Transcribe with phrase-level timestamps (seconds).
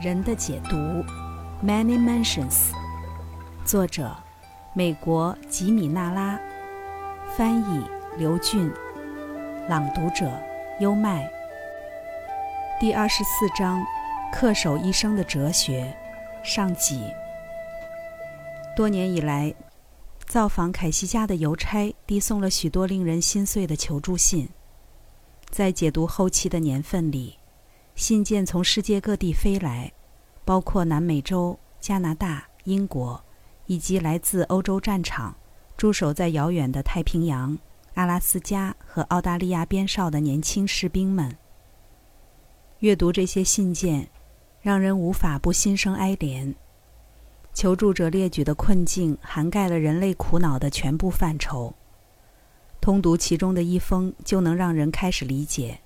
[0.00, 0.76] 人的解读
[1.60, 2.70] ，Many Mansions，
[3.64, 4.14] 作者，
[4.72, 6.38] 美国吉米纳拉，
[7.36, 7.84] 翻译
[8.16, 8.72] 刘俊，
[9.68, 10.30] 朗读者
[10.78, 11.28] 优麦。
[12.78, 13.84] 第二十四章，
[14.32, 15.92] 恪守一生的哲学，
[16.44, 17.02] 上集。
[18.76, 19.52] 多年以来，
[20.24, 24.48] 造访凯西家的邮差递送了许多令人心碎的求助信，
[25.50, 27.37] 在解读后期的年份里。
[27.98, 29.92] 信件从世界各地飞来，
[30.44, 33.20] 包括南美洲、加拿大、英国，
[33.66, 35.34] 以及来自欧洲战场、
[35.76, 37.58] 驻守在遥远的太平洋、
[37.94, 41.36] 阿拉斯加和澳大利亚边哨的年轻士兵们。
[42.78, 44.08] 阅读这些信件，
[44.60, 46.54] 让人无法不心生哀怜。
[47.52, 51.74] 求助者列举的困境涵盖了人类苦恼的全部范畴。
[52.80, 55.80] 通读其中的一封，就能让人开始理解。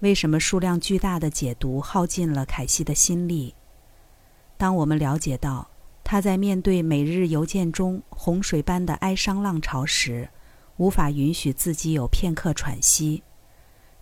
[0.00, 3.54] 为什么数量巨大的解读耗尽了凯西的心力？
[4.56, 5.70] 当我们了解到
[6.02, 10.28] 他在面对每日邮件中洪水般的哀伤浪潮时，
[10.78, 13.22] 无法允许自己有片刻喘息，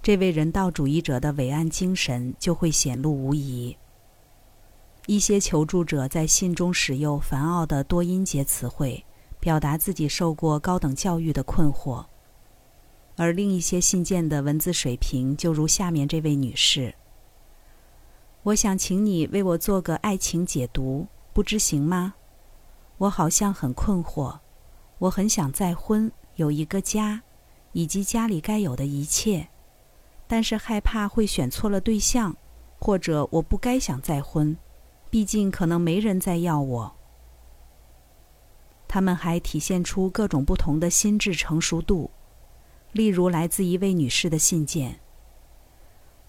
[0.00, 3.76] 这位人道主义者的伟岸精神就会显露无遗。
[5.06, 9.04] 一些求助者在信中使用繁奥的多音节词汇，
[9.40, 12.06] 表达自己受过高等教育的困惑。
[13.18, 16.94] 而另一些信件的文字水平就如下面这位女士
[18.44, 22.14] ：“我想请你为我做个爱情解读，不知行吗？
[22.98, 24.38] 我好像很困惑，
[24.98, 27.22] 我很想再婚，有一个家，
[27.72, 29.48] 以及家里该有的一切，
[30.28, 32.36] 但是害怕会选错了对象，
[32.78, 34.56] 或者我不该想再婚，
[35.10, 36.94] 毕竟可能没人再要我。”
[38.86, 42.12] 他们还体现出各种不同的心智成熟度。
[42.92, 44.98] 例如，来自一位女士的信件：“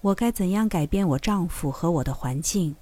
[0.01, 2.75] 我该怎样改变我丈夫和我的环境，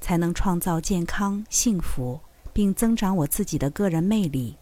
[0.00, 2.20] 才能创造健康、幸福，
[2.52, 4.56] 并增长我自己的个人魅力？”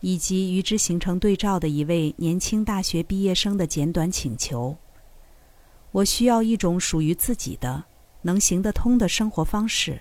[0.00, 4.76] 以及与之形成对照的一位年轻大学毕业生的简短请求
[5.92, 7.84] ：“我需要一种属于自己的、
[8.22, 10.00] 能行得通的生活方式。”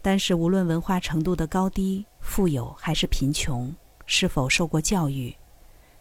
[0.00, 3.74] 但是，无论文化程度的高低、富有还是贫穷。
[4.06, 5.34] 是否受过教育？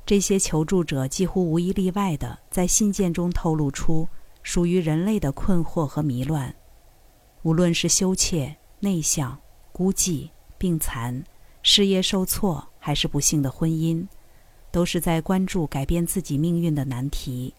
[0.05, 4.07] 这些求助者几乎无一例外的在信件中透露出
[4.43, 6.55] 属于人类的困惑和迷乱。
[7.41, 9.39] 无论是羞怯、内向、
[9.71, 11.23] 孤寂、病残、
[11.63, 14.05] 事业受挫，还是不幸的婚姻，
[14.71, 17.55] 都是在关注改变自己命运的难题。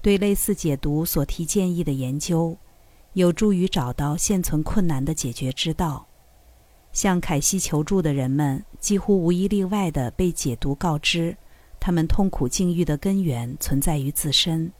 [0.00, 2.56] 对类似解读所提建议的研究，
[3.12, 6.08] 有助于找到现存困难的解决之道。
[6.92, 11.36] 向凯西求助的人们几乎无一例外地被解读告知，
[11.80, 14.72] 他们痛苦境遇的根源存在于自身。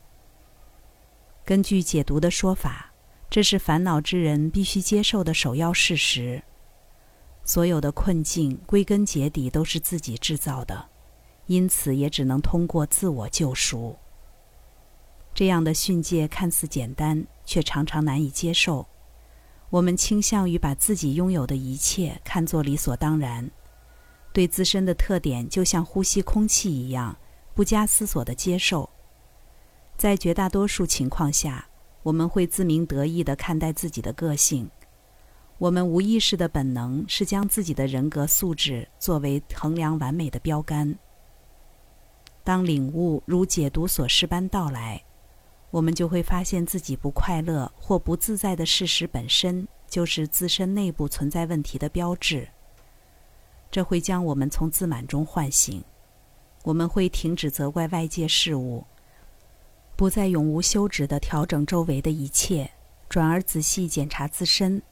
[1.44, 2.92] 根据解读的说法，
[3.30, 6.42] 这是烦恼之人必须接受的首要事实。
[7.44, 10.86] 所有的困境归根结底都是自己制造的，
[11.46, 13.96] 因此也只能通过自我救赎。
[15.34, 18.86] 这样的训诫看似简单，却常常难以接受。
[19.72, 23.50] 我们倾向于把自己拥有的一切看作理所当然，
[24.30, 27.16] 对自身的特点就像呼吸空气一样，
[27.54, 28.90] 不加思索的接受。
[29.96, 31.66] 在绝大多数情况下，
[32.02, 34.70] 我们会自鸣得意的看待自己的个性。
[35.56, 40.94] 我们无意识的本能是将自己的人格素质作为衡量完美的标杆。
[42.44, 45.02] 当领悟如解读所示般到来。
[45.72, 52.46] 我们就会发现自己不快乐或不自在的事实本身就是自身内部存在问题的标志。
[53.70, 55.82] 这会将我们从自满中唤醒，
[56.62, 58.84] 我们会停止责怪外界事物，
[59.96, 62.70] 不再永无休止地调整周围的一切，
[63.08, 64.82] 转而仔细检查自身，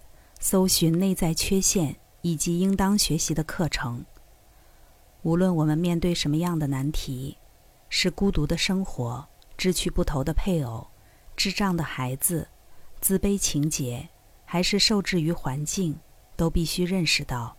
[0.41, 4.03] 搜寻内在缺陷以及应当学习的课程。
[5.25, 7.37] 无论我们面对什么样的难题，
[7.91, 9.29] 是孤独的生活。
[9.61, 10.87] 志趣不投的配偶，
[11.37, 12.49] 智障的孩子，
[12.99, 14.09] 自卑情节，
[14.47, 16.01] 还是受制于环境，
[16.35, 17.55] 都必须认识到。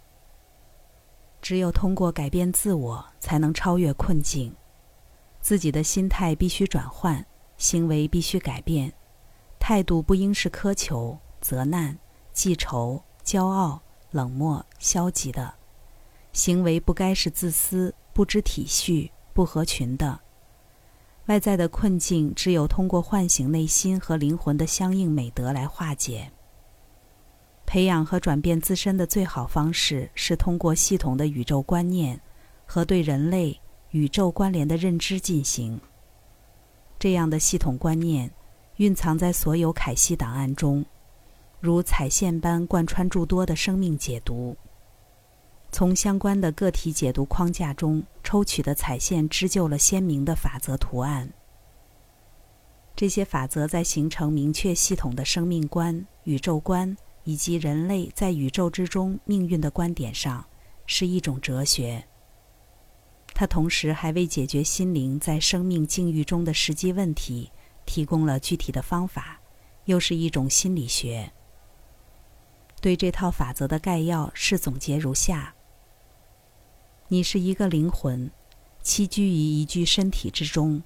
[1.44, 4.52] 只有通过改变自我，才能超越困境。
[5.42, 7.24] 自己的心态必须转换，
[7.58, 8.92] 行为必须改变，
[9.60, 11.96] 态度不应是苛求、责难、
[12.34, 15.54] 记仇、骄傲、冷漠、消极的；
[16.34, 20.20] 行为不该是自私、不知体恤、不合群的。
[21.32, 26.30] 外在的困境，只有通过唤醒内心和灵魂的相应美德来化解。
[27.66, 32.20] 培养和转变自身的最好方式，是通过系统的宇宙观念
[32.66, 33.58] 和对人类、
[33.92, 35.80] 宇宙关联的认知进行。
[37.00, 38.30] 这样的系统观念，
[38.76, 40.86] 蕴藏在所有凯西档案中，
[41.62, 44.58] 如彩线般贯穿诸多的生命解读。
[45.72, 51.32] 从相关的个体解读框架中抽取的彩线织就了鲜明的法则图案。
[52.96, 60.46] 这些法则在形成明确系统的生命观、宇宙观以及人类在宇宙之中命运的观点上，
[60.86, 62.06] 是一种哲学。
[63.34, 67.50] 它同时还为解决心灵在生命境遇中的实际问题
[67.86, 69.40] 提供了具体的方法，
[69.86, 71.32] 又是一种心理学。
[72.82, 75.56] 对这套法则的概要是总结如下。
[77.14, 78.32] 你是一个灵魂，
[78.82, 80.82] 栖居于一具身体之中。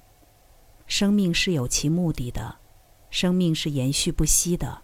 [0.87, 2.57] 生命是有其目的的，
[3.11, 4.81] 生命是延续不息的。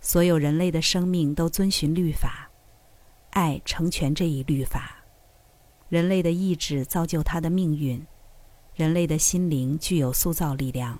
[0.00, 2.50] 所有人类的生命都遵循律法，
[3.30, 5.04] 爱成全这一律法。
[5.88, 8.04] 人类的意志造就他的命运，
[8.74, 10.98] 人类的心灵具有塑造力量。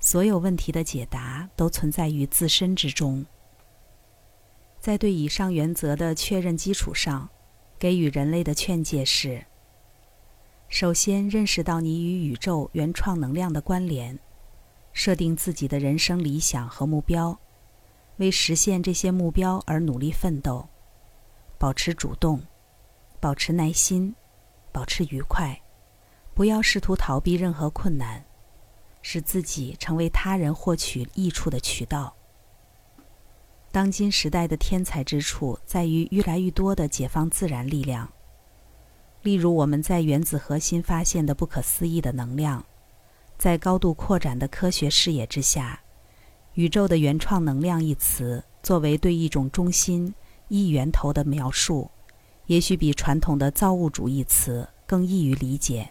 [0.00, 3.26] 所有问题的解答都存在于自身之中。
[4.80, 7.28] 在对以上原则的确认基础上。
[7.84, 9.44] 给予人类的劝诫是：
[10.70, 14.18] 首先认识到你与宇宙原创能量的关联，
[14.94, 17.38] 设定自己的人生理想和目标，
[18.16, 20.66] 为实现这些目标而努力奋斗，
[21.58, 22.40] 保持主动，
[23.20, 24.14] 保持耐心，
[24.72, 25.60] 保持愉快，
[26.32, 28.24] 不要试图逃避任何困难，
[29.02, 32.16] 使自己成为他人获取益处的渠道。
[33.74, 38.08] 当今时代的天才之处在于越来越多的解放自然力量。
[39.22, 42.64] 例如，我们在原子核心发现的不可思议的能量，
[43.36, 45.80] 在高度扩展的科学视野之下，
[46.52, 50.14] 宇宙的原创能量一词作为对一种中心
[50.46, 51.90] 一源头的描述，
[52.46, 55.90] 也许比传统的造物主义词更易于理解，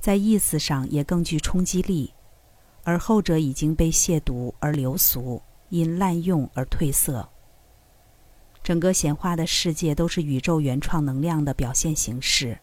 [0.00, 2.12] 在意思上也更具冲击力，
[2.82, 5.40] 而后者已经被亵渎而流俗。
[5.68, 7.28] 因滥用而褪色。
[8.62, 12.58] 整个显化的世界都是宇宙原创能量的表现形式，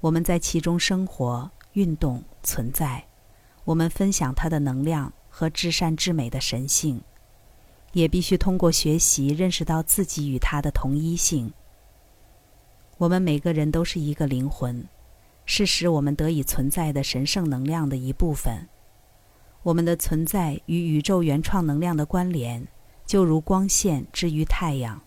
[0.00, 3.04] 我们在其中生活、运动、存在。
[3.64, 7.00] 我们分享它的能量和至善至美的神性，
[7.92, 11.52] 也必须通过学习认识到自己与它的同一性。
[12.96, 14.86] 我们每个人都是一个灵魂，
[15.44, 18.66] 是使我们得以存在的神圣能量的一部分。
[19.62, 22.66] 我们的存在与宇宙原创能量的关联，
[23.04, 25.02] 就如光线之于太阳，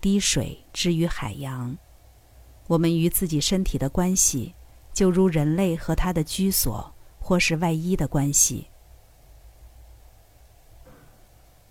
[0.00, 1.76] 滴水之于海洋。
[2.68, 4.54] 我们与自己身体的关系，
[4.92, 8.68] 就如人类和他的居所或是外衣的关系。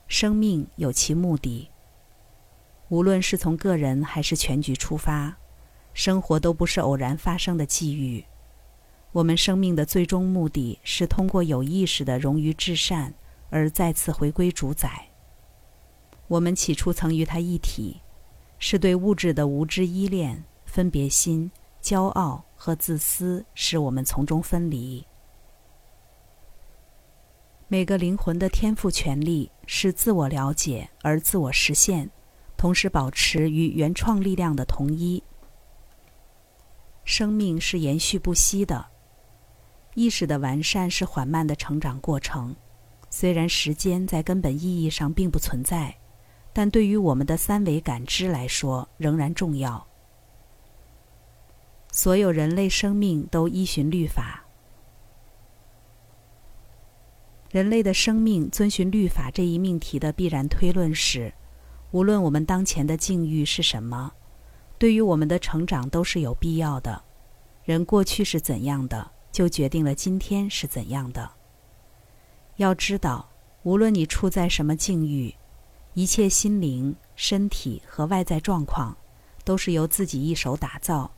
[0.07, 1.69] 生命有其目的，
[2.89, 5.38] 无论是从个人还是全局出发，
[5.94, 8.25] 生活都不是偶然发生的际遇。
[9.11, 13.13] 我们生命的最终目的是通过有意识的融于至善，
[13.50, 15.09] 而再次回归主宰。
[16.27, 18.01] 我们起初曾与他一体，
[18.59, 21.50] 是对物质的无知依恋、分别心、
[21.81, 25.03] 骄傲和自私使我们从中分离。
[27.67, 32.07] 每个灵魂的天赋权利是自我了解而自我实现，
[32.55, 35.23] 同时保持与原创力量的统一。
[37.03, 38.85] 生命是延续不息的。
[40.00, 42.56] 意识的完善是缓慢的成长过程，
[43.10, 45.94] 虽然时间在根本意义上并不存在，
[46.53, 49.86] 但对于我们的三维感知来说仍然重要。
[51.91, 54.46] 所有人类生命都依循律法，
[57.51, 61.34] 人类的生命遵循律法这一命题的必然推论是：
[61.91, 64.13] 无论我们当前的境遇是什么，
[64.77, 67.03] 对于我们的成长都是有必要的。
[67.65, 69.12] 人过去是怎样的？
[69.31, 71.31] 就决定了今天是怎样的。
[72.57, 73.29] 要知道，
[73.63, 75.33] 无论你处在什么境遇，
[75.93, 78.98] 一切心灵、身体和外在状况，
[79.43, 81.12] 都是由自己一手打造，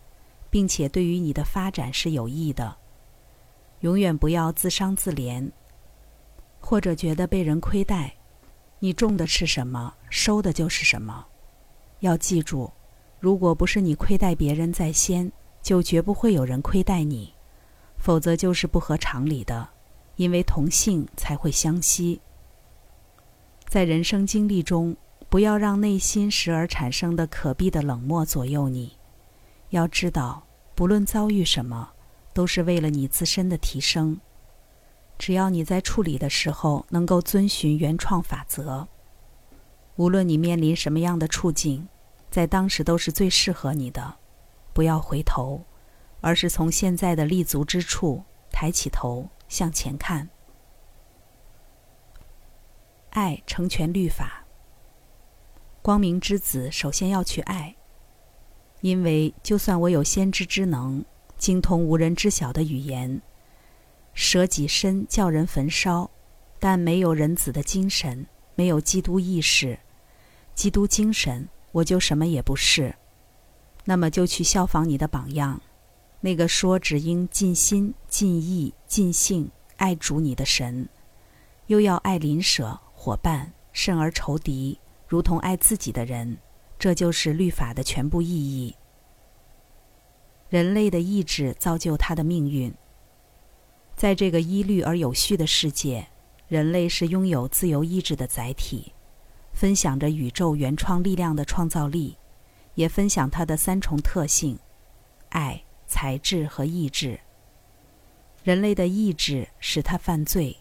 [0.50, 2.77] 并且对于你的发展是有益的。
[3.80, 5.51] 永远不要自伤自怜，
[6.60, 8.15] 或者觉得被人亏待。
[8.80, 11.25] 你种的是什么，收的就是什么。
[12.00, 12.72] 要记住，
[13.20, 17.34] 如果不是你亏待别人在先，就绝不会有人亏待你。
[18.01, 19.70] 否则就是不合常理的，
[20.15, 22.20] 因为同性才会相吸。
[23.67, 24.98] 在人生经历中，
[25.29, 28.98] 不要让内心时而产生的可避的冷漠左右你。
[29.70, 30.43] 要知道，
[30.74, 31.91] 不论遭遇什么，
[32.34, 34.20] 都是为了你自身的提升。
[35.20, 38.88] 只要你在处理的时候能够遵循原创法则，
[39.96, 41.88] 无论你面临什么样的处境，
[42.31, 44.15] 在当时都是最适合你的。
[44.74, 45.63] 不要回头。
[46.22, 50.30] 而是从现在的立足之处抬起头向前看。
[53.10, 54.46] 爱成全律法。
[55.82, 57.75] 光明之子首先要去爱，
[58.82, 61.04] 因为就算我有先知之能，
[61.38, 63.20] 精通无人知晓的语言，
[64.13, 66.10] 舍己身叫人焚烧，
[66.60, 69.78] 但没有人子的精神，没有基督意识、
[70.54, 72.96] 基督精神，我就什么也不是。
[73.84, 75.60] 那么就去效仿你的榜样，
[76.22, 80.88] 那个说只应尽心、尽意、尽性爱主你的神，
[81.68, 86.38] 又要爱邻舍、伙伴，甚而仇敌，如同爱自己的人，
[86.78, 88.75] 这就是律法的全部意义。
[90.50, 92.74] 人类的意志造就他的命运。
[93.96, 96.08] 在这个依律而有序的世界，
[96.48, 98.94] 人类是拥有自由意志的载体，
[99.54, 102.18] 分享着宇宙原创力量的创造力。
[102.75, 104.58] 也分享它的三重特性：
[105.28, 105.62] 爱、
[105.92, 107.20] 才智和意志。
[108.46, 110.56] 人类的意志使他犯罪，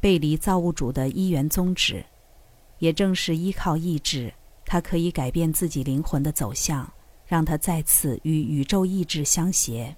[0.00, 2.04] 背离造物主的一元宗旨。
[2.78, 4.32] 也正是依靠意志，
[4.64, 6.92] 他可以改变自己灵魂的走向，
[7.26, 9.96] 让他再次与宇宙意志相协。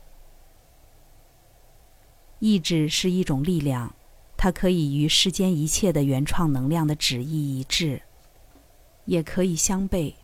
[2.39, 3.95] 意志是一种力量，
[4.37, 8.03] 它可以与世间一切的原创能量的旨意一致，
[9.05, 10.15] 也可以相悖。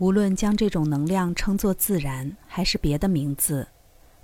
[0.00, 3.68] 无论将这种能量称作自然，还是别的名字，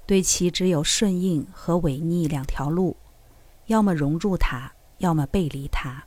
[0.07, 2.97] 对其只有顺应和违逆两条路：
[3.67, 6.03] 要么融入它，要么背离它。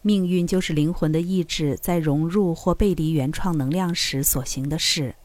[0.00, 5.16] 命运就是灵魂的意志在融入或背离原创能量时所行的事。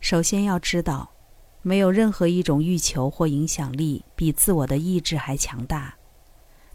[0.00, 1.10] 首先要知道，
[1.60, 5.94] 没有任何一种欲求或影响力比自我的意志还强大，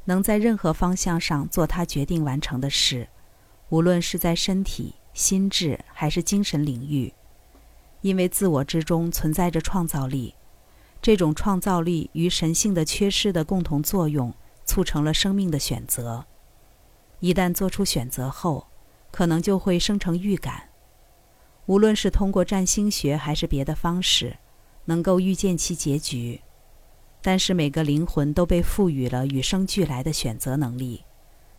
[0.06, 3.10] 能在任何方向上做他决定完成的事，
[3.70, 4.94] 无论是在身体。
[5.18, 7.12] 心智还是精神领域，
[8.02, 10.36] 因为自我之中存在着创造力，
[11.02, 14.32] 这种创造力与神性的缺失的共同作用，
[14.64, 16.24] 促成了生命的选择。
[17.20, 18.68] 一旦做出选择后，
[19.10, 20.70] 可能就会生成预感，
[21.66, 24.38] 无论是通过占星学还是别的方式，
[24.86, 26.40] 能够预见其结局。
[27.24, 31.04] 但是每个灵魂都被赋予了与生俱来的选择能力，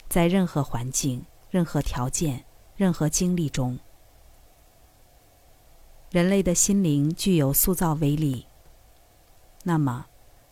[0.08, 2.44] 在任何环境、任何条件。
[2.78, 3.76] 任何经历中，
[6.12, 8.46] 人类的心灵具有塑造威力。
[9.64, 10.06] 那么，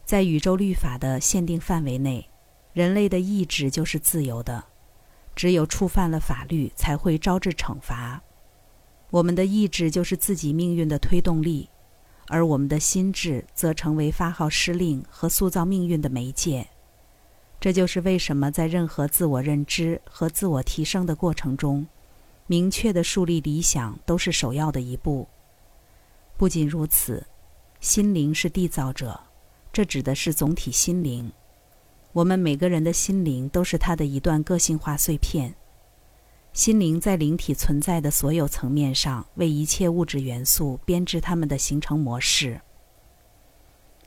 [0.04, 2.28] 在宇宙律法的限定范围内，
[2.72, 4.64] 人类的意志就是自由的。
[5.36, 8.20] 只有触犯了法律，才会招致惩罚。
[9.10, 11.70] 我们的意志就是自己命运的推动力，
[12.26, 16.66] 而我们的心智则成为发号施令和塑造命运的媒介。
[17.60, 21.86] 这就是为什么在任何自我认知和自我提升的过程中。
[22.48, 25.26] 明确的树立理想都是首要的一步。
[26.36, 27.26] 不仅如此，
[27.80, 29.18] 心灵是缔造者，
[29.72, 31.32] 这指的是总体心灵。
[32.12, 35.54] 我们每个人的心灵都是它的一段个性化碎片。
[36.52, 42.60] 心灵在灵体存在的所有层面上，为一切物质元素编织它们的形成模式。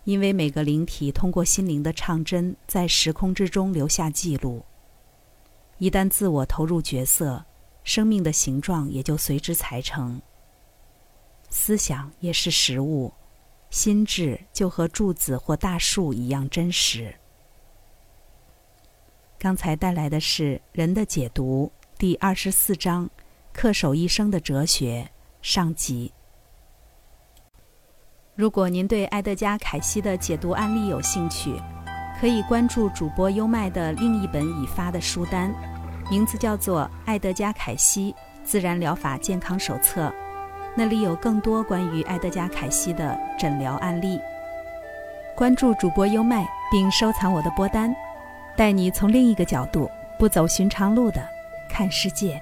[0.06, 4.64] 因为每个灵体通过心灵的唱针，在时空之中留下记录。
[5.78, 7.46] 一旦自我投入角色。
[7.84, 10.22] 生命的形状也就随之裁成。
[11.50, 13.14] 思想也是实物，
[13.70, 17.16] 心智就和柱子或大树一样真实。
[19.40, 23.10] 刚才带来的是《人的解读》第二十四章
[23.56, 25.10] “恪守一生的哲学”
[25.42, 26.14] 上集。
[28.36, 31.54] 如果您对埃德加·凯西的解读案例有兴趣，
[32.20, 35.54] 可以关注主播优麦的另一本已发的书单。
[36.10, 40.08] 名字叫做《爱德加·凯西自然疗法健康手册》，
[40.76, 44.20] 那里有更多关于爱德加·凯西的诊疗案例。
[45.36, 47.96] 关注主播优麦，并收藏我的播单，
[48.58, 51.22] 带你从另一个角度、不走寻常路的
[51.70, 52.42] 看世界。